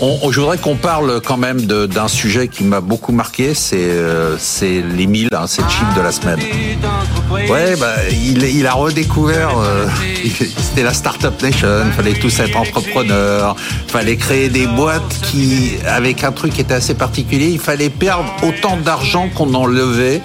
On, 0.00 0.30
je 0.30 0.40
voudrais 0.40 0.58
qu'on 0.58 0.76
parle 0.76 1.20
quand 1.20 1.36
même 1.36 1.62
d'un 1.62 2.06
sujet 2.06 2.46
qui 2.46 2.62
m'a 2.62 2.80
beaucoup 2.80 3.10
marqué, 3.10 3.52
c'est 3.54 3.76
euh, 3.80 4.36
les 4.62 5.06
1000, 5.08 5.30
hein, 5.32 5.46
c'est 5.48 5.62
le 5.62 5.68
chiffre 5.68 5.94
de 5.96 6.00
la 6.00 6.12
semaine. 6.12 6.38
Ouais, 7.32 7.74
bah, 7.76 7.94
il, 8.12 8.66
a 8.66 8.72
redécouvert, 8.74 9.58
euh, 9.58 9.86
c'était 10.24 10.84
la 10.84 10.94
Startup 10.94 11.42
Nation, 11.42 11.84
fallait 11.96 12.12
tous 12.12 12.38
être 12.38 12.56
entrepreneurs, 12.56 13.56
fallait 13.88 14.16
créer 14.16 14.48
des 14.48 14.68
boîtes 14.68 15.20
qui, 15.22 15.72
avec 15.84 16.22
un 16.22 16.30
truc 16.30 16.52
qui 16.52 16.60
était 16.60 16.74
assez 16.74 16.94
particulier, 16.94 17.48
il 17.48 17.60
fallait 17.60 17.90
perdre 17.90 18.32
autant 18.42 18.76
d'argent 18.76 19.28
qu'on 19.34 19.52
en 19.54 19.66
levait 19.66 20.22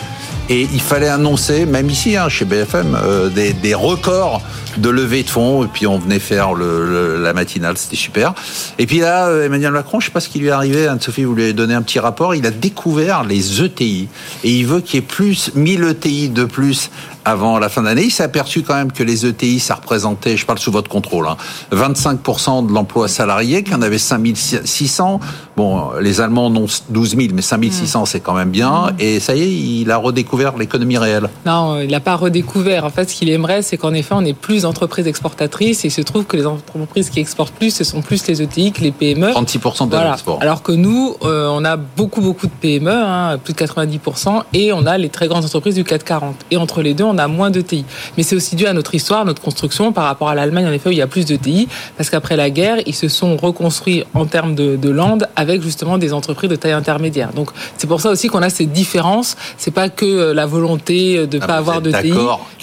et 0.49 0.67
il 0.73 0.81
fallait 0.81 1.07
annoncer, 1.07 1.65
même 1.65 1.89
ici, 1.89 2.17
hein, 2.17 2.27
chez 2.27 2.45
BFM, 2.45 2.97
euh, 3.01 3.29
des, 3.29 3.53
des, 3.53 3.73
records 3.73 4.41
de 4.77 4.89
levée 4.89 5.23
de 5.23 5.29
fonds. 5.29 5.63
Et 5.63 5.67
puis 5.67 5.87
on 5.87 5.97
venait 5.97 6.19
faire 6.19 6.53
le, 6.53 7.21
la 7.21 7.33
matinale, 7.33 7.77
c'était 7.77 7.95
super. 7.95 8.33
Et 8.77 8.85
puis 8.85 8.99
là, 8.99 9.27
euh, 9.27 9.45
Emmanuel 9.45 9.71
Macron, 9.71 9.99
je 9.99 10.07
sais 10.07 10.11
pas 10.11 10.19
ce 10.19 10.29
qui 10.29 10.39
lui 10.39 10.47
est 10.47 10.51
arrivé. 10.51 10.87
Anne-Sophie, 10.87 11.23
vous 11.23 11.33
lui 11.33 11.43
avez 11.43 11.53
donné 11.53 11.73
un 11.73 11.81
petit 11.81 11.99
rapport. 11.99 12.35
Il 12.35 12.45
a 12.45 12.51
découvert 12.51 13.23
les 13.23 13.63
ETI 13.63 14.09
et 14.43 14.49
il 14.49 14.65
veut 14.65 14.81
qu'il 14.81 14.95
y 14.95 14.97
ait 14.99 15.05
plus 15.05 15.51
1000 15.55 15.83
ETI 15.83 16.29
de 16.29 16.43
plus 16.43 16.89
avant 17.25 17.59
la 17.59 17.69
fin 17.69 17.81
de 17.81 17.87
l'année. 17.87 18.03
Il 18.03 18.11
s'est 18.11 18.23
aperçu 18.23 18.63
quand 18.63 18.75
même 18.75 18.91
que 18.91 19.03
les 19.03 19.25
ETI, 19.25 19.59
ça 19.59 19.75
représentait, 19.75 20.37
je 20.37 20.45
parle 20.45 20.59
sous 20.59 20.71
votre 20.71 20.89
contrôle, 20.89 21.27
hein, 21.27 21.37
25% 21.71 22.67
de 22.67 22.73
l'emploi 22.73 23.07
salarié, 23.07 23.63
qu'il 23.63 23.73
y 23.73 23.75
en 23.75 23.81
avait 23.81 23.97
5600. 23.97 25.19
Bon, 25.55 25.91
les 26.01 26.21
Allemands 26.21 26.47
en 26.47 26.55
ont 26.55 26.67
12 26.89 27.15
000, 27.15 27.21
mais 27.33 27.41
5600, 27.41 28.01
mmh. 28.01 28.05
c'est 28.05 28.19
quand 28.19 28.33
même 28.33 28.49
bien. 28.49 28.87
Et 28.99 29.19
ça 29.19 29.35
y 29.35 29.41
est, 29.41 29.51
il 29.51 29.91
a 29.91 29.97
redécouvert 29.97 30.57
l'économie 30.57 30.97
réelle. 30.97 31.29
Non, 31.45 31.79
il 31.79 31.91
n'a 31.91 31.99
pas 31.99 32.15
redécouvert. 32.15 32.85
En 32.85 32.89
fait, 32.89 33.09
ce 33.09 33.15
qu'il 33.15 33.29
aimerait, 33.29 33.61
c'est 33.61 33.77
qu'en 33.77 33.93
effet, 33.93 34.13
on 34.15 34.25
ait 34.25 34.33
plus 34.33 34.63
d'entreprises 34.63 35.07
exportatrices. 35.07 35.85
Et 35.85 35.87
il 35.87 35.91
se 35.91 36.01
trouve 36.01 36.25
que 36.25 36.37
les 36.37 36.45
entreprises 36.45 37.09
qui 37.09 37.19
exportent 37.19 37.53
plus, 37.53 37.71
ce 37.71 37.83
sont 37.83 38.01
plus 38.01 38.25
les 38.27 38.41
ETI 38.41 38.71
que 38.71 38.81
les 38.81 38.91
PME. 38.91 39.31
36% 39.31 39.85
de 39.85 39.89
voilà. 39.91 40.11
l'export. 40.11 40.39
Alors 40.41 40.63
que 40.63 40.71
nous, 40.71 41.15
euh, 41.23 41.47
on 41.51 41.63
a 41.65 41.77
beaucoup, 41.77 42.21
beaucoup 42.21 42.47
de 42.47 42.51
PME, 42.51 42.91
hein, 42.91 43.37
plus 43.43 43.53
de 43.53 43.59
90%, 43.59 44.43
et 44.53 44.73
on 44.73 44.85
a 44.85 44.97
les 44.97 45.09
très 45.09 45.27
grandes 45.27 45.45
entreprises 45.45 45.75
du 45.75 45.83
440. 45.83 46.35
Et 46.51 46.57
entre 46.57 46.81
les 46.81 46.93
deux, 46.93 47.03
on 47.03 47.12
a 47.17 47.27
moins 47.27 47.51
de 47.51 47.61
TI. 47.61 47.85
Mais 48.17 48.23
c'est 48.23 48.35
aussi 48.35 48.55
dû 48.55 48.65
à 48.65 48.73
notre 48.73 48.95
histoire, 48.95 49.25
notre 49.25 49.41
construction 49.41 49.91
par 49.91 50.05
rapport 50.05 50.29
à 50.29 50.35
l'Allemagne, 50.35 50.67
en 50.67 50.71
effet, 50.71 50.89
où 50.89 50.91
il 50.91 50.97
y 50.97 51.01
a 51.01 51.07
plus 51.07 51.25
de 51.25 51.35
TI, 51.35 51.67
parce 51.97 52.09
qu'après 52.09 52.35
la 52.35 52.49
guerre, 52.49 52.77
ils 52.85 52.95
se 52.95 53.07
sont 53.07 53.37
reconstruits 53.37 54.03
en 54.13 54.25
termes 54.25 54.55
de, 54.55 54.75
de 54.75 54.89
land 54.89 55.19
avec 55.35 55.61
justement 55.61 55.97
des 55.97 56.13
entreprises 56.13 56.49
de 56.49 56.55
taille 56.55 56.71
intermédiaire. 56.71 57.31
Donc 57.33 57.49
c'est 57.77 57.87
pour 57.87 58.01
ça 58.01 58.09
aussi 58.09 58.27
qu'on 58.27 58.41
a 58.41 58.49
ces 58.49 58.65
différences. 58.65 59.35
C'est 59.57 59.71
pas 59.71 59.89
que 59.89 60.05
euh, 60.05 60.33
la 60.33 60.45
volonté 60.45 61.27
de 61.27 61.37
ne 61.37 61.43
ah, 61.43 61.47
pas 61.47 61.55
avoir 61.55 61.81
de 61.81 61.91
TI, 61.91 62.13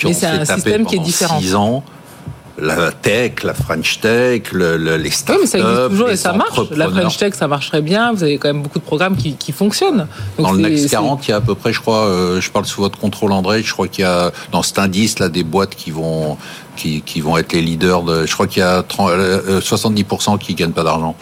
mais 0.04 0.12
c'est 0.12 0.26
un 0.26 0.44
système 0.44 0.84
qui 0.84 0.96
est 0.96 1.00
différent. 1.00 1.40
ans 1.54 1.82
la 2.60 2.92
tech, 2.92 3.42
la 3.42 3.54
French 3.54 4.00
Tech, 4.00 4.52
le, 4.52 4.76
le, 4.76 4.96
les 4.96 5.10
startups. 5.10 5.42
Oui, 5.42 5.42
mais 5.42 5.46
ça 5.46 5.58
existe 5.58 5.88
toujours 5.90 6.10
et 6.10 6.16
ça 6.16 6.32
marche. 6.32 6.58
La 6.76 6.88
French 6.88 7.16
Tech, 7.16 7.34
ça 7.34 7.48
marcherait 7.48 7.82
bien. 7.82 8.12
Vous 8.12 8.22
avez 8.22 8.38
quand 8.38 8.48
même 8.48 8.62
beaucoup 8.62 8.78
de 8.78 8.84
programmes 8.84 9.16
qui, 9.16 9.34
qui 9.34 9.52
fonctionnent. 9.52 10.06
Donc 10.38 10.46
dans 10.46 10.52
le 10.52 10.60
Next 10.60 10.90
40, 10.90 11.26
il 11.26 11.30
y 11.30 11.34
a 11.34 11.36
à 11.36 11.40
peu 11.40 11.54
près, 11.54 11.72
je 11.72 11.80
crois, 11.80 12.06
euh, 12.06 12.40
je 12.40 12.50
parle 12.50 12.66
sous 12.66 12.80
votre 12.80 12.98
contrôle, 12.98 13.32
André, 13.32 13.62
je 13.62 13.72
crois 13.72 13.88
qu'il 13.88 14.02
y 14.02 14.06
a 14.06 14.32
dans 14.52 14.62
cet 14.62 14.78
indice 14.78 15.18
là 15.18 15.28
des 15.28 15.44
boîtes 15.44 15.74
qui 15.74 15.90
vont 15.90 16.36
qui, 16.76 17.02
qui 17.02 17.20
vont 17.20 17.36
être 17.36 17.52
les 17.52 17.62
leaders. 17.62 18.02
De, 18.02 18.26
je 18.26 18.32
crois 18.32 18.46
qu'il 18.46 18.60
y 18.60 18.64
a 18.64 18.82
30, 18.82 19.10
euh, 19.10 19.60
70% 19.60 20.38
qui 20.38 20.54
gagnent 20.54 20.72
pas 20.72 20.84
d'argent. 20.84 21.14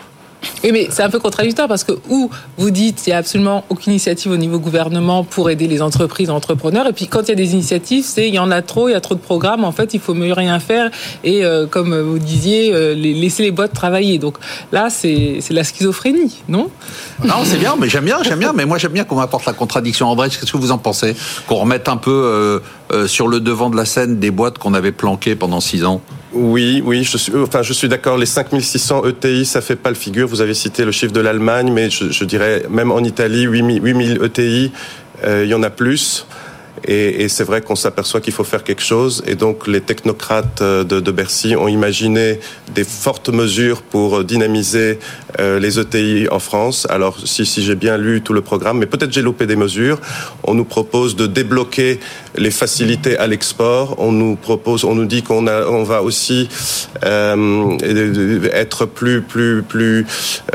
Oui, 0.65 0.73
mais 0.73 0.89
c'est 0.91 1.03
un 1.03 1.11
peu 1.11 1.19
contradictoire 1.19 1.69
parce 1.69 1.85
que 1.85 1.93
où 2.09 2.31
vous 2.57 2.71
dites 2.71 3.03
qu'il 3.03 3.13
n'y 3.13 3.15
a 3.15 3.19
absolument 3.19 3.65
aucune 3.69 3.93
initiative 3.93 4.33
au 4.33 4.37
niveau 4.37 4.59
gouvernement 4.59 5.25
pour 5.25 5.51
aider 5.51 5.67
les 5.67 5.83
entreprises, 5.83 6.31
entrepreneurs, 6.31 6.87
et 6.87 6.93
puis 6.93 7.07
quand 7.07 7.23
il 7.23 7.29
y 7.29 7.33
a 7.33 7.37
des 7.37 7.53
initiatives, 7.53 8.05
c'est 8.05 8.29
il 8.29 8.35
y 8.35 8.39
en 8.39 8.51
a 8.51 8.63
trop, 8.63 8.89
il 8.89 8.93
y 8.93 8.95
a 8.95 9.01
trop 9.01 9.15
de 9.15 9.21
programmes, 9.21 9.65
en 9.65 9.73
fait, 9.73 9.95
il 9.95 10.01
faut 10.01 10.15
mieux 10.15 10.33
rien 10.33 10.59
faire 10.61 10.91
et 11.25 11.45
euh, 11.45 11.67
comme 11.67 11.99
vous 12.01 12.19
disiez, 12.19 12.73
euh, 12.73 12.95
laisser 12.95 13.43
les 13.43 13.51
boîtes 13.51 13.73
travailler. 13.73 14.19
Donc 14.19 14.39
là, 14.73 14.91
c'est 14.91 15.41
la 15.51 15.65
schizophrénie, 15.65 16.43
non? 16.49 16.71
Non, 17.25 17.37
c'est 17.45 17.59
bien, 17.59 17.75
mais 17.79 17.89
j'aime 17.89 18.05
bien, 18.05 18.19
j'aime 18.23 18.39
bien, 18.39 18.53
mais 18.53 18.65
moi 18.65 18.79
j'aime 18.79 18.93
bien 18.93 19.05
qu'on 19.05 19.19
apporte 19.19 19.47
la 19.47 19.53
contradiction. 19.53 20.09
André, 20.09 20.29
qu'est-ce 20.29 20.53
que 20.53 20.57
vous 20.57 20.73
en 20.73 20.79
pensez? 20.79 21.17
Qu'on 21.47 21.57
remette 21.57 21.89
un 21.89 21.97
peu 21.97 22.11
euh, 22.11 22.61
sur 23.07 23.29
le 23.29 23.41
devant 23.41 23.71
de 23.71 23.77
la 23.77 23.85
scène 23.85 24.19
des 24.19 24.31
boîtes 24.31 24.59
qu'on 24.59 24.75
avait 24.75 24.93
planquées 24.93 25.37
pendant 25.37 25.61
six 25.61 25.85
ans 25.85 26.01
oui, 26.33 26.83
oui, 26.85 27.05
je 27.05 27.17
suis, 27.17 27.35
enfin, 27.37 27.63
je 27.63 27.73
suis 27.73 27.89
d'accord. 27.89 28.19
Les 28.19 28.27
5600 28.27 29.07
ETI, 29.07 29.47
ça 29.47 29.61
fait 29.63 29.77
pas 29.77 29.89
le 29.89 29.97
figure. 29.97 30.29
Vous 30.29 30.43
avez 30.43 30.53
cité 30.53 30.85
le 30.85 30.93
chiffre 30.93 31.13
de 31.13 31.21
l'Allemagne, 31.21 31.73
mais 31.73 31.89
je, 31.89 32.11
je, 32.11 32.25
dirais 32.25 32.65
même 32.69 32.93
en 32.93 33.01
Italie, 33.01 33.45
8000 33.45 34.23
ETI, 34.23 34.71
euh, 35.25 35.45
il 35.45 35.51
y 35.51 35.55
en 35.55 35.63
a 35.63 35.71
plus. 35.71 36.27
Et, 36.85 37.29
c'est 37.29 37.45
vrai 37.45 37.61
qu'on 37.61 37.77
s'aperçoit 37.77 38.21
qu'il 38.21 38.33
faut 38.33 38.45
faire 38.45 38.65
quelque 38.65 38.83
chose. 38.83 39.23
Et 39.27 39.35
donc 39.35 39.67
les 39.67 39.81
technocrates 39.81 40.63
euh, 40.63 40.85
de, 40.85 41.11
Bercy 41.11 41.57
ont 41.57 41.69
imaginé 41.69 42.41
des 42.75 42.85
fortes 42.85 43.29
mesures 43.29 43.83
pour 43.83 44.25
dynamiser 44.25 44.99
euh, 45.41 45.59
les 45.59 45.79
ETI 45.79 46.29
en 46.31 46.39
France. 46.39 46.87
Alors 46.91 47.19
si, 47.25 47.45
j'ai 47.45 47.75
bien 47.75 47.97
lu 47.97 48.23
tout 48.23 48.33
le 48.33 48.41
programme, 48.41 48.79
mais 48.79 48.87
peut-être 48.87 49.13
j'ai 49.13 49.23
loupé 49.23 49.47
des 49.47 49.57
mesures. 49.57 50.01
On 50.45 50.55
nous 50.55 50.65
propose 50.65 51.17
de 51.17 51.27
débloquer 51.27 52.01
les 52.37 52.51
facilités 52.51 53.19
à 53.19 53.27
l'export. 53.27 53.97
On 53.99 54.13
nous 54.13 54.37
propose, 54.37 54.85
on 54.85 54.95
nous 54.95 55.07
dit 55.07 55.23
qu'on 55.23 55.43
va 55.83 56.03
aussi 56.03 56.49
euh, 57.05 57.77
être 58.53 58.87
plus, 58.87 59.23
plus, 59.23 59.63
plus 59.63 60.07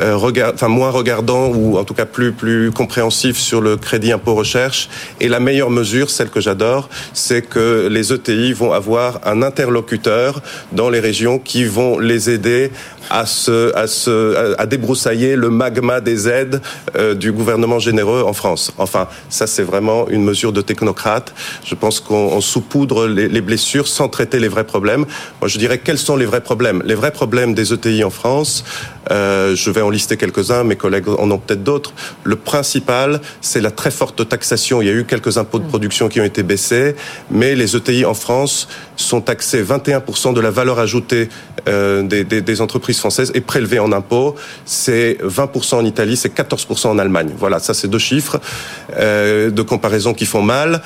euh, 0.02 0.18
enfin 0.54 0.68
moins 0.68 0.90
regardant 0.90 1.48
ou 1.48 1.78
en 1.78 1.84
tout 1.84 1.94
cas 1.94 2.06
plus, 2.06 2.32
plus 2.32 2.72
compréhensif 2.72 3.38
sur 3.38 3.62
le 3.62 3.78
crédit 3.78 4.12
impôt 4.12 4.36
recherche. 4.36 4.90
Et 5.20 5.28
la 5.28 5.40
meilleure 5.40 5.70
mesure 5.70 6.10
celle 6.14 6.30
que 6.30 6.40
j'adore, 6.40 6.90
c'est 7.14 7.42
que 7.42 7.88
les 7.90 8.14
ETI 8.14 8.54
vont 8.54 8.72
avoir 8.72 9.20
un 9.26 9.42
interlocuteur 9.42 10.42
dans 10.72 10.90
les 10.90 11.00
régions 11.00 11.40
qui 11.40 11.66
vont 11.66 12.00
les 12.00 12.30
aider 12.30 12.72
à, 13.10 13.26
se, 13.26 13.76
à, 13.76 13.88
se, 13.88 14.56
à 14.58 14.66
débroussailler 14.66 15.36
le 15.36 15.50
magma 15.50 16.02
des 16.02 16.28
aides 16.28 16.62
euh, 16.96 17.14
du 17.14 17.32
gouvernement 17.32 17.80
généreux 17.80 18.24
en 18.26 18.34
France. 18.34 18.72
Enfin, 18.78 19.08
ça 19.30 19.48
c'est 19.48 19.64
vraiment 19.64 20.08
une 20.10 20.24
mesure 20.24 20.54
de 20.54 20.62
technocrate. 20.62 21.34
Je 21.66 21.76
pense 21.76 22.00
qu'on 22.00 22.40
saupoudre 22.42 23.08
les, 23.08 23.28
les 23.28 23.42
blessures 23.42 23.88
sans 23.88 24.10
traiter 24.10 24.40
les 24.40 24.48
vrais 24.48 24.64
problèmes. 24.64 25.06
Moi, 25.42 25.48
je 25.48 25.58
dirais 25.58 25.80
quels 25.80 25.98
sont 25.98 26.16
les 26.16 26.26
vrais 26.26 26.42
problèmes? 26.42 26.82
Les 26.86 26.96
vrais 26.96 27.12
problèmes 27.12 27.54
des 27.54 27.74
ETI 27.74 28.04
en 28.04 28.10
France, 28.10 28.64
euh, 29.12 29.56
je 29.56 29.70
vais 29.70 29.82
en 29.82 29.90
lister 29.90 30.18
quelques-uns, 30.18 30.64
mes 30.64 30.76
collègues 30.76 31.10
en 31.10 31.30
ont 31.30 31.38
peut-être 31.38 31.64
d'autres. 31.64 31.94
Le 32.24 32.36
principal, 32.36 33.22
c'est 33.42 33.62
la 33.62 33.72
très 33.72 33.92
forte 33.92 34.28
taxation. 34.28 34.82
Il 34.82 34.88
y 34.88 34.92
a 34.92 34.94
eu 34.94 35.06
quelques 35.06 35.38
impôts 35.38 35.60
de 35.60 35.68
production 35.68 36.10
qui 36.10 36.22
ont 36.22 36.26
été 36.26 36.44
baissés, 36.44 36.96
mais 37.30 37.56
les 37.56 37.76
ETI 37.76 38.06
en 38.06 38.14
France 38.14 38.68
sont 38.96 39.22
taxés 39.22 39.64
21% 39.64 40.34
de 40.34 40.42
la 40.42 40.52
valeur 40.52 40.80
ajoutée 40.80 41.30
euh, 41.68 42.04
des, 42.04 42.24
des, 42.24 42.42
des, 42.42 42.62
entreprises 42.62 43.00
françaises 43.00 43.32
est 43.34 43.42
prélevée 43.42 43.80
en 43.80 43.92
impôts. 43.92 44.36
C'est 44.66 45.18
20% 45.24 45.76
en 45.76 45.86
Italie, 45.86 46.18
c'est 46.18 46.34
14% 46.36 46.88
en 46.88 47.00
Allemagne. 47.00 47.32
Voilà, 47.38 47.60
ça 47.60 47.74
c'est 47.74 47.88
deux 47.88 48.00
chiffres 48.00 48.40
euh, 48.98 49.50
de 49.50 49.62
comparaison 49.62 50.14
qui 50.14 50.26
font 50.26 50.42
mal. 50.42 50.82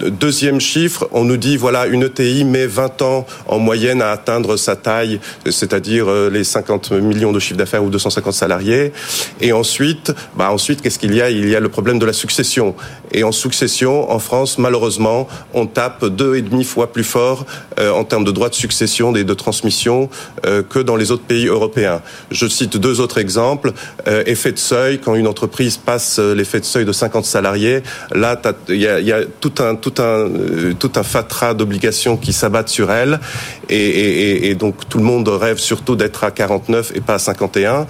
Deuxième 0.00 0.60
chiffre, 0.60 1.08
on 1.12 1.24
nous 1.24 1.36
dit 1.36 1.56
voilà 1.56 1.86
une 1.86 2.04
ETI 2.04 2.44
met 2.44 2.66
20 2.66 3.02
ans 3.02 3.26
en 3.46 3.58
moyenne 3.58 4.00
à 4.00 4.10
atteindre 4.10 4.56
sa 4.56 4.76
taille, 4.76 5.20
c'est-à-dire 5.48 6.10
les 6.30 6.42
50 6.42 6.92
millions 6.92 7.21
de 7.30 7.38
chiffre 7.38 7.58
d'affaires 7.58 7.84
ou 7.84 7.90
250 7.90 8.32
salariés. 8.32 8.92
Et 9.40 9.52
ensuite, 9.52 10.12
bah 10.36 10.50
ensuite 10.50 10.82
qu'est-ce 10.82 10.98
qu'il 10.98 11.14
y 11.14 11.22
a? 11.22 11.30
Il 11.30 11.48
y 11.48 11.54
a 11.54 11.60
le 11.60 11.68
problème 11.68 12.00
de 12.00 12.06
la 12.06 12.12
succession. 12.12 12.74
Et 13.12 13.24
en 13.24 13.32
succession, 13.32 14.10
en 14.10 14.18
France, 14.18 14.58
malheureusement, 14.58 15.28
on 15.54 15.66
tape 15.66 16.04
deux 16.06 16.36
et 16.36 16.42
demi 16.42 16.64
fois 16.64 16.92
plus 16.92 17.04
fort 17.04 17.46
euh, 17.78 17.90
en 17.90 18.04
termes 18.04 18.24
de 18.24 18.30
droits 18.30 18.48
de 18.48 18.54
succession 18.54 19.14
et 19.14 19.24
de 19.24 19.34
transmission 19.34 20.08
euh, 20.46 20.62
que 20.62 20.78
dans 20.78 20.96
les 20.96 21.10
autres 21.10 21.24
pays 21.24 21.46
européens. 21.46 22.00
Je 22.30 22.46
cite 22.46 22.76
deux 22.76 23.00
autres 23.00 23.18
exemples. 23.18 23.72
Euh, 24.06 24.22
effet 24.26 24.52
de 24.52 24.58
seuil, 24.58 24.98
quand 24.98 25.14
une 25.14 25.26
entreprise 25.26 25.76
passe 25.76 26.18
l'effet 26.18 26.60
de 26.60 26.64
seuil 26.64 26.84
de 26.84 26.92
50 26.92 27.24
salariés, 27.24 27.82
là, 28.12 28.40
il 28.68 28.76
y 28.76 29.12
a, 29.12 29.24
tout 29.40 29.54
un 29.58 31.02
fatras 31.02 31.54
d'obligations 31.54 32.16
qui 32.16 32.32
s'abattent 32.32 32.68
sur 32.68 32.90
elle, 32.90 33.20
et, 33.68 34.50
et, 34.50 34.54
donc 34.54 34.88
tout 34.88 34.98
le 34.98 35.04
monde 35.04 35.28
rêve 35.28 35.58
surtout 35.58 35.96
d'être 35.96 36.24
à 36.24 36.30
49 36.30 36.92
et 36.94 37.00
pas 37.00 37.14
à 37.14 37.18
51 37.18 37.86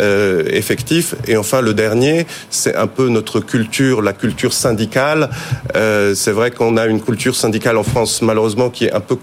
euh, 0.00 0.44
effectifs. 0.46 1.14
Et 1.26 1.36
enfin, 1.36 1.60
le 1.60 1.74
dernier, 1.74 2.26
c'est 2.50 2.76
un 2.76 2.86
peu 2.86 3.08
notre 3.08 3.40
culture, 3.40 4.02
la 4.02 4.12
culture 4.12 4.52
syndicale. 4.64 5.28
Euh, 5.76 6.14
c'est 6.14 6.32
vrai 6.32 6.50
qu'on 6.50 6.76
a 6.76 6.86
une 6.86 7.00
culture 7.00 7.36
syndicale 7.36 7.76
en 7.76 7.82
France, 7.82 8.22
malheureusement, 8.22 8.70
qui 8.70 8.86
est 8.86 8.94
un 8.94 9.00
peu 9.00 9.16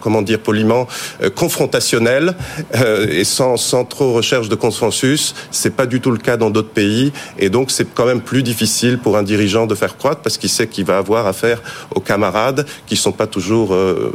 comment 0.00 0.22
dire 0.22 0.40
poliment, 0.40 0.86
euh, 1.22 1.30
confrontationnelle 1.30 2.34
euh, 2.74 3.06
et 3.08 3.24
sans, 3.24 3.56
sans 3.56 3.84
trop 3.84 4.12
recherche 4.12 4.48
de 4.48 4.54
consensus. 4.54 5.34
C'est 5.50 5.74
pas 5.74 5.86
du 5.86 6.00
tout 6.00 6.10
le 6.10 6.18
cas 6.18 6.36
dans 6.36 6.50
d'autres 6.50 6.70
pays 6.70 7.12
et 7.38 7.50
donc 7.50 7.70
c'est 7.70 7.88
quand 7.94 8.06
même 8.06 8.20
plus 8.20 8.42
difficile 8.42 8.98
pour 8.98 9.16
un 9.16 9.22
dirigeant 9.22 9.66
de 9.66 9.74
faire 9.74 9.96
croître 9.96 10.20
parce 10.20 10.38
qu'il 10.38 10.50
sait 10.50 10.66
qu'il 10.66 10.84
va 10.84 10.98
avoir 10.98 11.26
affaire 11.26 11.62
aux 11.94 12.00
camarades 12.00 12.66
qui 12.86 12.96
sont 12.96 13.12
pas 13.12 13.26
toujours 13.26 13.74
euh, 13.74 14.12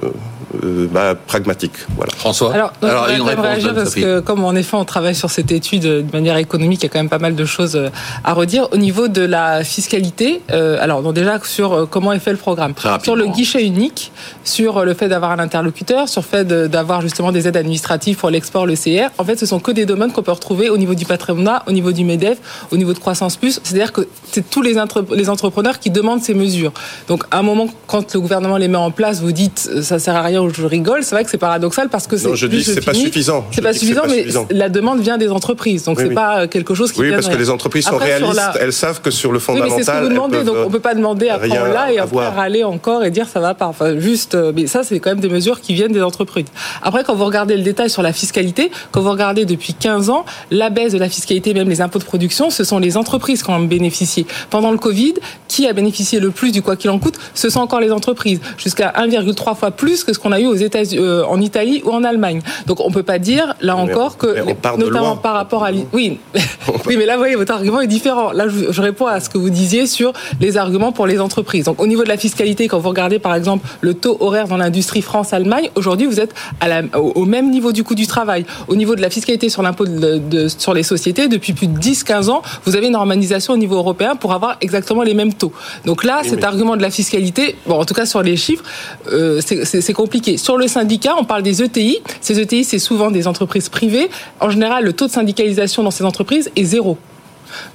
bah, 0.92 1.16
pragmatique. 1.16 1.74
Voilà. 1.96 2.12
François. 2.16 2.54
Alors, 2.54 2.74
Alors 2.82 3.10
une 3.10 3.22
réponse 3.22 3.46
réagir 3.46 3.74
parce 3.74 3.96
que 3.96 4.20
comme 4.20 4.44
en 4.44 4.56
effet 4.56 4.76
on 4.78 4.86
travaille 4.86 5.16
sur 5.16 5.30
cette 5.30 5.52
étude 5.52 5.84
de 5.84 6.06
manière 6.14 6.38
économique, 6.38 6.82
il 6.82 6.84
y 6.84 6.86
a 6.88 6.90
quand 6.90 7.00
même 7.00 7.10
pas 7.10 7.20
mal 7.20 7.36
de 7.36 7.46
choses 7.46 7.80
à 8.24 8.34
redire 8.34 8.68
au 8.72 8.78
niveau 8.78 9.08
de 9.08 9.22
la 9.22 9.64
fiscalité. 9.64 10.42
alors 10.50 11.02
donc 11.02 11.14
déjà 11.14 11.40
sur 11.44 11.88
comment 11.90 12.14
est 12.14 12.20
fait 12.20 12.32
le 12.32 12.38
programme, 12.38 12.74
sur 13.04 13.16
le 13.16 13.28
guichet 13.28 13.66
unique, 13.66 14.12
sur 14.44 14.86
le 14.86 14.94
fait 14.94 15.10
d'avoir 15.10 15.32
un 15.32 15.40
interlocuteur, 15.40 16.10
sur 16.10 16.22
le 16.22 16.28
fait 16.28 16.48
d'avoir 16.48 17.02
justement 17.02 17.32
des 17.32 17.48
aides 17.48 17.58
administratives 17.58 18.18
pour 18.18 18.30
l'export, 18.30 18.66
le 18.66 18.76
CR. 18.76 19.12
En 19.18 19.24
fait, 19.24 19.38
ce 19.38 19.46
sont 19.46 19.60
que 19.60 19.72
des 19.72 19.86
domaines 19.86 20.12
qu'on 20.12 20.24
peut 20.24 20.32
retrouver 20.32 20.70
au 20.70 20.78
niveau 20.78 20.96
du 20.96 21.06
patronat, 21.06 21.64
au 21.68 21.72
niveau 21.72 21.92
du 21.92 22.04
MEDEF, 22.04 22.38
au 22.72 22.78
niveau 22.78 22.94
de 22.94 23.00
Croissance 23.00 23.38
Plus. 23.38 23.60
C'est-à-dire 23.64 23.92
que 23.92 24.08
c'est 24.32 24.50
tous 24.50 24.62
les, 24.62 24.76
les 25.12 25.30
entrepreneurs 25.30 25.80
qui 25.80 25.90
demandent 25.90 26.22
ces 26.22 26.34
mesures. 26.34 26.72
Donc, 27.08 27.24
à 27.32 27.40
un 27.40 27.44
moment, 27.44 27.68
quand 27.88 28.14
le 28.14 28.20
gouvernement 28.20 28.58
les 28.58 28.68
met 28.68 28.78
en 28.78 28.92
place, 28.92 29.22
vous 29.22 29.32
dites 29.32 29.70
euh, 29.74 29.82
ça 29.82 30.00
sert 30.00 30.16
à 30.16 30.22
rien 30.22 30.41
je 30.50 30.66
rigole. 30.66 31.04
C'est 31.04 31.16
vrai 31.16 31.24
que 31.24 31.30
c'est 31.30 31.38
paradoxal 31.38 31.90
parce 31.90 32.08
que 32.08 32.18
c'est. 32.18 32.28
Non, 32.28 32.36
je 32.36 32.48
dis 32.48 32.64
c'est 32.64 32.84
pas 32.84 32.94
suffisant. 32.94 33.46
C'est 33.52 33.62
pas 33.62 33.74
suffisant, 33.74 34.04
mais 34.08 34.26
la 34.52 34.70
demande 34.70 35.02
vient 35.02 35.18
des 35.18 35.30
entreprises. 35.30 35.84
Donc, 35.84 36.00
c'est 36.00 36.10
pas 36.10 36.48
quelque 36.48 36.76
chose 36.76 36.92
qui. 36.92 37.02
Oui, 37.02 37.12
parce 37.12 37.28
que 37.28 37.38
les 37.38 37.50
entreprises 37.50 37.86
sont 37.86 37.98
réalistes. 37.98 38.40
Elles 38.60 38.74
savent 38.74 39.02
que 39.02 39.12
sur 39.12 39.32
le 39.32 39.40
fondamental. 39.40 39.78
Oui, 39.78 39.84
c'est 39.84 39.92
ce 39.92 39.98
que 39.98 40.04
vous 40.04 40.10
demandez. 40.10 40.44
Donc, 40.44 40.58
on 40.66 40.70
peut 40.70 40.80
pas 40.80 40.96
demander 40.96 41.30
après 41.30 41.48
là 41.48 41.92
et 41.92 42.00
après 42.00 42.28
râler 42.28 42.64
encore 42.64 43.04
et 43.04 43.12
dire 43.12 43.28
ça 43.28 43.40
va 43.40 43.54
pas. 43.54 43.68
Enfin, 43.68 44.00
juste. 44.00 44.36
Euh, 44.36 44.52
mais 44.56 44.68
ça, 44.68 44.84
c'est 44.84 45.00
quand 45.00 45.12
même 45.12 45.20
des 45.20 45.30
mesures 45.30 45.62
qui 45.62 45.74
viennent 45.74 45.92
des 45.92 46.02
entreprises. 46.02 46.46
Après, 46.82 47.04
quand 47.04 47.16
vous 47.16 47.26
regardez 47.26 47.56
le 47.58 47.64
détail 47.64 47.90
sur 47.90 48.02
la 48.02 48.14
fiscalité, 48.14 48.72
quand 48.92 49.02
vous 49.02 49.12
regardez 49.12 49.46
depuis 49.46 49.74
15 49.74 50.10
ans, 50.10 50.26
la 50.50 50.70
baisse 50.70 50.94
de 50.94 50.98
la 50.98 51.10
fiscalité, 51.10 51.54
même 51.54 51.70
les 51.70 51.82
impôts 51.82 52.00
de 52.00 52.04
production, 52.04 52.50
ce 52.50 52.64
sont 52.64 52.80
les 52.80 52.98
entreprises 52.98 53.44
qui 53.44 53.50
ont 53.50 53.60
bénéficié. 53.60 54.26
Pendant 54.50 54.72
le 54.72 54.78
Covid, 54.78 55.14
qui 55.48 55.68
a 55.68 55.74
bénéficié 55.74 56.20
le 56.20 56.32
plus 56.32 56.52
du 56.52 56.62
quoi 56.62 56.76
qu'il 56.76 56.90
en 56.90 57.00
coûte? 57.00 57.18
Ce 57.34 57.50
sont 57.50 57.60
encore 57.60 57.80
les 57.80 57.92
entreprises, 57.92 58.40
jusqu'à 58.58 58.94
1,3 58.98 59.56
fois 59.56 59.72
plus 59.72 60.04
que 60.04 60.14
ce 60.14 60.20
qu'on 60.20 60.31
a 60.32 60.40
eu 60.40 60.48
aux 60.48 60.56
États 60.56 60.80
euh, 60.94 61.24
en 61.26 61.40
Italie 61.42 61.82
ou 61.86 61.90
en 61.92 62.04
Allemagne. 62.04 62.42
Donc 62.68 62.80
on 62.80 62.92
peut 62.92 63.04
pas 63.04 63.20
dire 63.20 63.56
là 63.62 63.76
encore 63.76 64.18
que 64.18 64.36
notamment 64.78 65.18
par 65.18 65.34
rapport 65.34 65.64
à 65.64 65.72
oui 65.94 66.20
oui 66.86 66.98
mais 66.98 67.06
là 67.06 67.14
vous 67.14 67.20
voyez 67.20 67.36
votre 67.36 67.54
argument 67.54 67.82
est 67.82 67.88
différent. 67.88 68.32
Là 68.32 68.48
je, 68.48 68.72
je, 68.72 68.82
réponds 68.82 69.08
à 69.08 69.20
ce 69.20 69.30
que 69.30 69.38
vous 69.38 69.50
disiez 69.50 69.88
sur 69.88 70.14
les 70.40 70.58
arguments 70.58 70.92
pour 70.92 71.08
les 71.08 71.20
entreprises. 71.20 71.66
Donc 71.66 71.82
au 71.82 71.88
niveau 71.88 72.04
de 72.04 72.10
la 72.10 72.18
fiscalité, 72.18 72.68
quand 72.68 72.80
vous 72.80 72.90
regardez 72.90 73.20
par 73.20 73.36
exemple 73.36 73.68
le 73.82 73.94
taux 73.94 74.18
horaire 74.20 74.48
dans 74.48 74.58
l'industrie 74.58 75.02
France-Allemagne, 75.02 75.70
aujourd'hui 75.76 76.08
vous 76.08 76.20
êtes 76.20 76.34
à 76.60 76.68
la, 76.68 76.82
au, 76.98 77.26
même 77.26 77.50
niveau 77.50 77.72
du 77.72 77.84
coût 77.84 77.96
du 77.96 78.08
travail. 78.08 78.46
Au 78.68 78.76
niveau 78.76 78.96
de 78.96 79.02
la 79.02 79.10
fiscalité 79.10 79.50
sur 79.50 79.62
l'impôt 79.62 79.86
de, 79.86 80.48
sur 80.48 80.74
les 80.74 80.84
sociétés, 80.84 81.28
depuis 81.28 81.54
plus 81.54 81.68
de 81.68 81.78
10-15 81.80 82.30
ans, 82.30 82.42
vous 82.66 82.76
avez 82.76 82.88
une 82.88 82.96
harmonisation 82.96 83.54
au 83.54 83.58
niveau 83.58 83.76
européen 83.76 84.16
pour 84.16 84.34
avoir 84.34 84.58
exactement 84.62 85.04
les 85.04 85.14
mêmes 85.14 85.34
taux. 85.34 85.52
Donc 85.86 86.04
là, 86.04 86.22
cet 86.24 86.44
argument 86.44 86.78
de 86.78 86.82
la 86.82 86.92
fiscalité, 86.92 87.56
bon, 87.66 87.80
en 87.80 87.86
tout 87.86 87.94
cas 87.94 88.06
sur 88.06 88.22
les 88.22 88.38
chiffres, 88.38 88.64
euh, 89.12 89.42
c'est 89.42 89.94
compliqué. 89.94 90.21
Sur 90.38 90.58
le 90.58 90.68
syndicat, 90.68 91.16
on 91.18 91.24
parle 91.24 91.44
des 91.44 91.62
ETI. 91.62 92.00
Ces 92.22 92.40
ETI, 92.40 92.64
c'est 92.64 92.80
souvent 92.80 93.12
des 93.12 93.28
entreprises 93.28 93.70
privées. 93.70 94.10
En 94.40 94.50
général, 94.50 94.84
le 94.84 94.94
taux 94.94 95.08
de 95.08 95.12
syndicalisation 95.12 95.84
dans 95.84 95.92
ces 95.92 96.06
entreprises 96.06 96.52
est 96.56 96.64
zéro. 96.64 96.98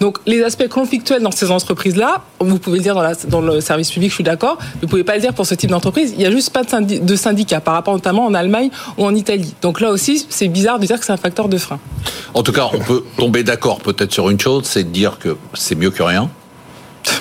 Donc 0.01 0.19
les 0.27 0.43
aspects 0.43 0.69
conflictuels 0.69 1.23
dans 1.23 1.31
ces 1.31 1.51
entreprises-là, 1.51 2.23
vous 2.41 2.59
pouvez 2.59 2.79
le 2.79 2.83
dire 2.83 2.95
dans, 3.29 3.41
le 3.41 3.61
service 3.61 3.91
public, 3.91 4.11
je 4.11 4.15
suis 4.15 4.25
d'accord, 4.25 4.59
vous 4.59 4.87
ne 4.87 4.87
pouvez 4.87 5.05
pas 5.05 5.15
le 5.15 5.21
dire 5.21 5.35
pour 5.35 5.47
ce 5.47 5.55
type 5.55 5.71
d'entreprise. 5.71 6.13
Il 6.13 6.19
n'y 6.19 6.27
a 6.27 6.31
juste 6.31 6.51
pas 6.51 6.63
de, 6.65 7.17
syndicat 7.17 7.61
par 7.61 7.75
rapport 7.75 7.95
notamment 7.95 8.25
en 8.25 8.35
Allemagne 8.35 8.71
ou 8.99 9.05
en 9.05 9.15
Italie. 9.15 9.55
Donc 9.63 9.81
là 9.81 9.91
aussi, 9.91 10.27
c'est 10.29 10.49
bizarre 10.49 10.79
de 10.79 10.87
dire 10.87 10.99
que 10.99 11.05
c'est 11.05 11.13
un 11.13 11.17
facteur 11.17 11.49
de 11.49 11.59
frein. 11.59 11.79
En 12.35 12.43
tout 12.43 12.53
cas, 12.53 12.69
on 12.73 12.79
peut 12.79 13.05
tomber 13.17 13.43
d'accord 13.43 13.81
peut-être 13.81 14.13
sur 14.13 14.31
une 14.31 14.41
chose, 14.41 14.65
c'est 14.65 14.85
de 14.85 14.91
dire 14.91 15.19
que 15.19 15.37
c'est 15.55 15.75
mieux 15.75 15.91
que 15.91 16.03
rien. 16.03 16.31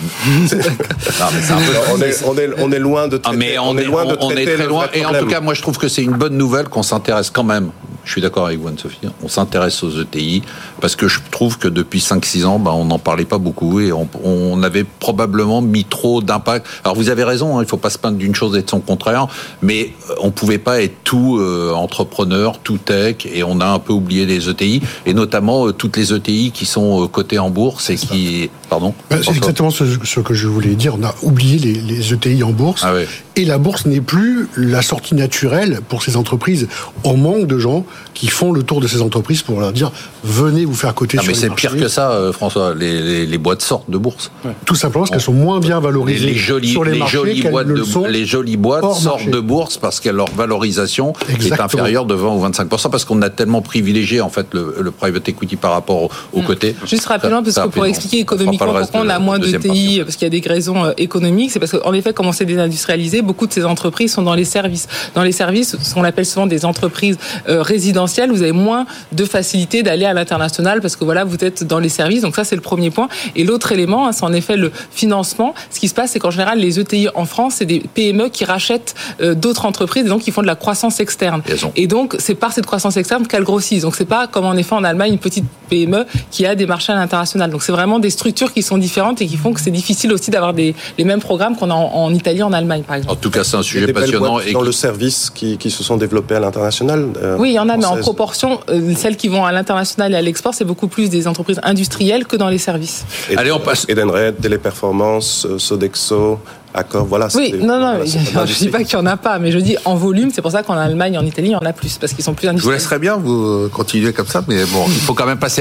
on, 1.87 2.01
est, 2.01 2.79
loin 2.79 3.07
de 3.07 3.17
traiter, 3.17 3.59
on, 3.59 3.77
est, 3.77 3.83
loin 3.83 4.05
de 4.05 4.15
traiter 4.15 4.55
très 4.55 4.67
loin. 4.67 4.85
Et 4.93 5.05
en 5.05 5.13
tout 5.13 5.27
cas, 5.27 5.41
moi, 5.41 5.53
je 5.53 5.61
trouve 5.61 5.77
que 5.77 5.87
c'est 5.87 6.03
une 6.03 6.13
bonne 6.13 6.37
nouvelle 6.37 6.67
qu'on 6.69 6.83
s'intéresse 6.83 7.29
quand 7.29 7.43
même 7.43 7.71
je 8.05 8.11
suis 8.11 8.21
d'accord 8.21 8.45
avec 8.45 8.59
vous, 8.59 8.67
Anne-Sophie. 8.67 8.99
On 9.23 9.27
s'intéresse 9.27 9.83
aux 9.83 10.01
ETI 10.01 10.43
parce 10.79 10.95
que 10.95 11.07
je 11.07 11.19
trouve 11.31 11.57
que 11.57 11.67
depuis 11.67 11.99
5-6 11.99 12.45
ans, 12.45 12.59
ben, 12.59 12.71
on 12.71 12.85
n'en 12.85 12.99
parlait 12.99 13.25
pas 13.25 13.39
beaucoup 13.39 13.79
et 13.79 13.91
on, 13.91 14.63
avait 14.63 14.83
probablement 14.83 15.61
mis 15.61 15.83
trop 15.83 16.21
d'impact. 16.21 16.65
Alors 16.83 16.95
vous 16.95 17.09
avez 17.09 17.23
raison, 17.23 17.57
hein, 17.57 17.61
il 17.61 17.65
ne 17.65 17.69
faut 17.69 17.77
pas 17.77 17.89
se 17.89 17.97
plaindre 17.97 18.17
d'une 18.17 18.33
chose 18.33 18.55
et 18.57 18.61
de 18.61 18.69
son 18.69 18.79
contraire, 18.79 19.27
mais 19.61 19.93
euh, 20.09 20.13
on 20.21 20.27
ne 20.27 20.31
pouvait 20.31 20.59
pas 20.59 20.81
être 20.81 20.95
tout 21.03 21.37
euh, 21.39 21.73
entrepreneur, 21.73 22.59
tout 22.59 22.77
tech 22.77 23.25
et 23.25 23.43
on 23.43 23.59
a 23.59 23.65
un 23.65 23.79
peu 23.79 23.93
oublié 23.93 24.25
les 24.25 24.49
ETI 24.49 24.81
et 25.05 25.13
notamment 25.13 25.67
euh, 25.67 25.73
toutes 25.73 25.97
les 25.97 26.13
ETI 26.13 26.51
qui 26.51 26.65
sont 26.65 27.07
cotées 27.07 27.39
en 27.39 27.49
bourse 27.49 27.89
et 27.89 27.95
qui... 27.95 28.49
Pardon 28.75 28.93
ben, 29.09 29.21
C'est 29.23 29.37
exactement 29.37 29.69
ce, 29.69 30.19
que 30.19 30.33
je 30.33 30.47
voulais 30.47 30.75
dire. 30.75 30.97
On 30.99 31.03
a 31.05 31.15
oublié 31.21 31.59
les, 31.59 32.13
ETI 32.13 32.43
en 32.43 32.51
bourse 32.51 32.81
ah 32.83 32.93
et 33.37 33.45
la 33.45 33.57
bourse 33.57 33.85
n'est 33.85 34.01
plus 34.01 34.49
la 34.57 34.81
sortie 34.81 35.15
naturelle 35.15 35.79
pour 35.87 36.03
ces 36.03 36.17
entreprises. 36.17 36.67
On 37.03 37.15
manque 37.15 37.47
de 37.47 37.57
gens 37.57 37.85
qui 38.13 38.27
font 38.27 38.51
le 38.51 38.63
tour 38.63 38.81
de 38.81 38.87
ces 38.87 39.01
entreprises 39.01 39.43
pour 39.43 39.59
leur 39.59 39.71
dire 39.71 39.91
venez 40.23 40.65
vous 40.65 40.73
faire 40.73 40.93
coter 40.93 41.17
sur 41.17 41.27
mais 41.27 41.33
c'est 41.33 41.53
pire 41.53 41.77
que 41.77 41.87
ça, 41.87 42.11
euh, 42.11 42.33
François. 42.33 42.73
Les, 42.75 43.25
les, 43.25 43.37
boîtes 43.37 43.61
sortent 43.61 43.89
de 43.89 43.97
bourse. 43.97 44.31
Tout 44.65 44.75
simplement 44.75 45.03
parce 45.03 45.11
qu'elles 45.11 45.21
sont 45.21 45.33
moins 45.33 45.59
bien 45.59 45.79
valorisées 45.79 46.27
les, 46.27 46.35
jolies, 46.35 46.71
sur 46.71 46.83
les, 46.83 46.97
marchés 46.97 47.17
jolies 47.17 47.43
boîtes 47.43 47.67
de, 47.67 48.07
Les 48.09 48.25
jolies 48.25 48.57
boîtes 48.57 48.93
sortent 48.95 49.29
de 49.29 49.39
bourse 49.39 49.77
parce 49.77 50.01
que 50.01 50.09
leur 50.09 50.29
valorisation 50.31 51.13
est 51.29 51.59
inférieure 51.59 52.05
de 52.05 52.13
20 52.13 52.27
ou 52.27 52.45
25% 52.45 52.89
parce 52.89 53.05
qu'on 53.05 53.21
a 53.21 53.29
tellement 53.29 53.61
privilégié 53.61 54.19
en 54.19 54.29
fait 54.29 54.47
le, 54.53 54.91
private 54.91 55.29
equity 55.29 55.55
par 55.55 55.71
rapport 55.71 56.03
au, 56.03 56.41
côtés. 56.41 56.41
Hmm. 56.41 56.45
côté. 56.45 56.75
Juste 56.85 57.05
rapidement 57.05 57.43
parce 57.43 57.55
que 57.55 57.67
pour 57.67 57.85
expliquer 57.85 58.19
économiquement 58.19 58.64
pourquoi 58.73 59.01
on 59.01 59.09
a 59.09 59.19
moins 59.19 59.39
de 59.39 59.47
TI 59.47 60.01
parce 60.03 60.15
qu'il 60.15 60.25
y 60.25 60.37
a 60.37 60.41
des 60.41 60.47
raisons 60.47 60.85
euh, 60.85 60.91
économiques, 60.97 61.51
c'est 61.51 61.59
parce 61.59 61.71
qu'en 61.71 61.93
effet, 61.93 62.13
comme 62.13 62.27
on 62.27 62.31
s'est 62.31 62.45
désindustrialisé, 62.45 63.21
beaucoup 63.21 63.47
de 63.47 63.53
ces 63.53 63.65
entreprises 63.65 64.13
sont 64.13 64.21
dans 64.21 64.35
les 64.35 64.45
services. 64.45 64.87
Dans 65.13 65.23
les 65.23 65.31
services, 65.31 65.77
ce 65.81 65.93
qu'on 65.93 66.03
appelle 66.03 66.25
souvent 66.25 66.47
des 66.47 66.65
entreprises 66.65 67.17
euh, 67.49 67.61
résidentielles, 67.61 68.31
vous 68.31 68.41
avez 68.41 68.51
moins 68.51 68.85
de 69.11 69.25
facilité 69.25 69.83
d'aller 69.83 70.05
à 70.05 70.13
l'international 70.13 70.81
parce 70.81 70.95
que 70.95 71.03
voilà, 71.03 71.23
vous 71.23 71.37
êtes 71.43 71.63
dans 71.63 71.79
les 71.79 71.89
services. 71.89 72.21
Donc 72.21 72.35
ça, 72.35 72.43
c'est 72.43 72.55
le 72.55 72.61
premier 72.61 72.91
point. 72.91 73.07
Et 73.35 73.43
l'autre 73.43 73.71
élément, 73.71 74.07
hein, 74.07 74.11
c'est 74.11 74.23
en 74.23 74.33
effet 74.33 74.57
le 74.57 74.71
financement. 74.91 75.53
Ce 75.69 75.79
qui 75.79 75.87
se 75.87 75.93
passe, 75.93 76.11
c'est 76.11 76.19
qu'en 76.19 76.31
général, 76.31 76.59
les 76.59 76.79
ETI 76.79 77.09
en 77.15 77.25
France, 77.25 77.55
c'est 77.57 77.65
des 77.65 77.79
PME 77.79 78.29
qui 78.29 78.45
rachètent 78.45 78.95
euh, 79.21 79.35
d'autres 79.35 79.65
entreprises 79.65 80.05
et 80.05 80.09
donc 80.09 80.21
qui 80.21 80.31
font 80.31 80.41
de 80.41 80.47
la 80.47 80.55
croissance 80.55 80.99
externe. 80.99 81.41
Et 81.75 81.87
donc, 81.87 82.15
c'est 82.19 82.35
par 82.35 82.53
cette 82.53 82.65
croissance 82.65 82.97
externe 82.97 83.27
qu'elles 83.27 83.43
grossissent. 83.43 83.83
Donc 83.83 83.95
c'est 83.95 84.05
pas 84.05 84.27
comme 84.27 84.45
en 84.45 84.53
effet 84.53 84.73
en 84.75 84.83
Allemagne 84.83 85.13
une 85.13 85.19
petite 85.19 85.45
PME 85.69 86.05
qui 86.31 86.45
a 86.45 86.55
des 86.55 86.65
marchés 86.65 86.93
à 86.93 86.95
l'international. 86.95 87.49
Donc 87.49 87.63
c'est 87.63 87.71
vraiment 87.71 87.99
des 87.99 88.09
structures 88.09 88.44
qui 88.53 88.61
sont 88.61 88.77
différentes 88.77 89.21
et 89.21 89.27
qui 89.27 89.37
font 89.37 89.53
que 89.53 89.61
c'est 89.61 89.71
difficile 89.71 90.11
aussi 90.13 90.31
d'avoir 90.31 90.53
des 90.53 90.75
les 90.97 91.03
mêmes 91.03 91.19
programmes 91.19 91.55
qu'on 91.55 91.69
a 91.69 91.73
en, 91.73 92.13
Italie, 92.13 92.43
en 92.43 92.53
Allemagne, 92.53 92.83
par 92.83 92.95
exemple. 92.95 93.13
En 93.13 93.17
tout 93.17 93.29
cas, 93.29 93.43
c'est 93.43 93.57
un 93.57 93.63
sujet 93.63 93.91
passionnant. 93.91 94.39
Et 94.39 94.53
dans 94.53 94.61
le 94.61 94.71
service 94.71 95.29
qui, 95.29 95.57
qui, 95.57 95.71
se 95.71 95.83
sont 95.83 95.97
développés 95.97 96.35
à 96.35 96.39
l'international. 96.39 97.09
Euh, 97.21 97.37
oui, 97.39 97.51
il 97.51 97.53
y 97.53 97.59
en 97.59 97.69
a, 97.69 97.77
mais 97.77 97.85
en 97.85 97.97
proportion, 97.97 98.59
euh, 98.69 98.93
celles 98.95 99.17
qui 99.17 99.27
vont 99.27 99.45
à 99.45 99.51
l'international 99.51 100.13
et 100.13 100.15
à 100.15 100.21
l'export, 100.21 100.53
c'est 100.53 100.65
beaucoup 100.65 100.87
plus 100.87 101.09
des 101.09 101.27
entreprises 101.27 101.59
industrielles 101.63 102.25
que 102.25 102.35
dans 102.35 102.49
les 102.49 102.57
services. 102.57 103.05
Allez, 103.35 103.51
on 103.51 103.59
passe. 103.59 103.85
Edenred, 103.89 104.39
Téléperformance, 104.41 105.45
euh, 105.45 105.59
Sodexo, 105.59 106.39
Accor, 106.73 107.05
voilà. 107.05 107.29
Oui, 107.35 107.53
non, 107.57 107.79
non, 107.79 107.99
je 108.05 108.17
ne 108.17 108.45
dis 108.45 108.67
pas 108.67 108.83
qu'il 108.83 108.97
n'y 108.99 109.03
en 109.03 109.05
a 109.05 109.15
pas, 109.15 109.39
mais 109.39 109.51
je 109.51 109.59
dis 109.59 109.77
en 109.85 109.95
volume, 109.95 110.29
c'est 110.33 110.41
pour 110.41 110.51
ça 110.51 110.61
qu'en 110.61 110.73
Allemagne 110.73 111.13
et 111.13 111.17
en 111.17 111.25
Italie, 111.25 111.49
il 111.49 111.51
y 111.51 111.55
en 111.55 111.59
a 111.59 111.73
plus, 111.73 111.97
parce 111.97 112.13
qu'ils 112.13 112.23
sont 112.23 112.33
plus 112.33 112.47
industriels. 112.49 112.77
Je 112.77 112.83
vous 112.83 112.83
laisserai 112.83 112.99
bien, 112.99 113.15
vous 113.15 113.69
continuez 113.69 114.11
comme 114.11 114.27
ça, 114.27 114.43
mais 114.47 114.65
bon, 114.65 114.83
il 114.87 114.93
faut 114.93 115.13
quand 115.13 115.25
même 115.25 115.39
passer 115.39 115.53